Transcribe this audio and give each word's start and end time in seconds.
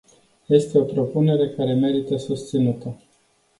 Este 0.49 0.77
o 0.79 0.83
propunere 0.85 1.49
care 1.49 1.73
merită 1.73 2.17
susținută. 2.17 2.97